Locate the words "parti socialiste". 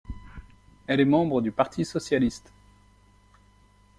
1.51-2.51